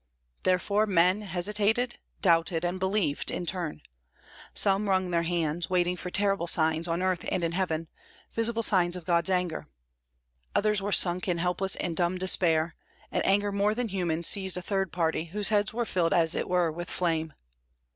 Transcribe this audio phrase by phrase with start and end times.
[0.41, 3.81] Therefore men hesitated, doubted, and believed in turn.
[4.55, 7.87] Some wrung their hands, waiting for terrible signs on earth and in heaven,
[8.31, 9.67] visible signs of God's anger;
[10.55, 12.73] others were sunk in helpless and dumb despair;
[13.11, 16.49] an anger more than human seized a third party, whose heads were filled as it
[16.49, 17.33] were with flame.